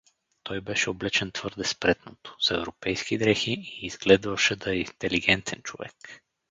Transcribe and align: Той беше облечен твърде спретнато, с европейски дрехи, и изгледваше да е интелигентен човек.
Той 0.43 0.61
беше 0.61 0.89
облечен 0.89 1.31
твърде 1.31 1.63
спретнато, 1.63 2.35
с 2.39 2.51
европейски 2.51 3.17
дрехи, 3.17 3.51
и 3.81 3.85
изгледваше 3.85 4.55
да 4.55 4.75
е 4.75 4.77
интелигентен 4.79 5.61
човек. 5.61 5.95